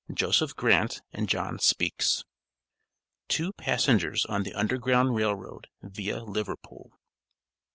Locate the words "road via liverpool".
5.35-6.97